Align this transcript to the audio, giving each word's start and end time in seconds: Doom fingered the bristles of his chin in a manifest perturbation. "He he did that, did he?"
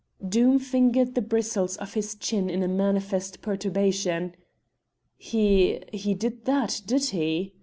Doom 0.27 0.57
fingered 0.57 1.13
the 1.13 1.21
bristles 1.21 1.77
of 1.77 1.93
his 1.93 2.15
chin 2.15 2.49
in 2.49 2.63
a 2.63 2.67
manifest 2.67 3.39
perturbation. 3.43 4.33
"He 5.15 5.79
he 5.93 6.15
did 6.15 6.45
that, 6.45 6.81
did 6.87 7.03
he?" 7.11 7.53